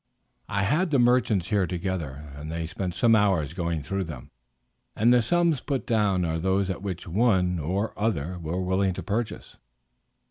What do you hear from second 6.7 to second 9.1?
at which one or other were willing to